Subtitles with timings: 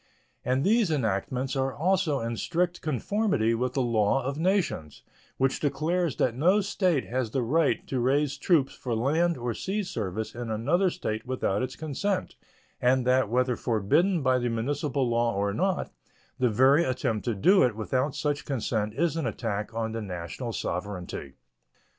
[0.43, 5.03] And these enactments are also in strict conformity with the law of nations,
[5.37, 9.83] which declares that no state has the right to raise troops for land or sea
[9.83, 12.35] service in another state without its consent,
[12.81, 15.91] and that, whether forbidden by the municipal law or not,
[16.39, 20.51] the very attempt to do it without such consent is an attack on the national
[20.51, 21.33] sovereignty.